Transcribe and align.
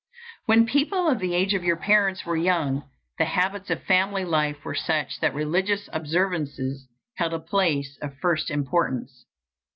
When 0.47 0.65
people 0.65 1.07
of 1.07 1.19
the 1.19 1.35
age 1.35 1.53
of 1.53 1.63
your 1.63 1.77
parents 1.77 2.25
were 2.25 2.35
young, 2.35 2.89
the 3.19 3.25
habits 3.25 3.69
of 3.69 3.83
family 3.83 4.25
life 4.25 4.65
were 4.65 4.73
such 4.73 5.19
that 5.19 5.35
religious 5.35 5.87
observances 5.93 6.87
held 7.17 7.35
a 7.35 7.39
place 7.39 7.99
of 8.01 8.17
first 8.19 8.49
importance. 8.49 9.25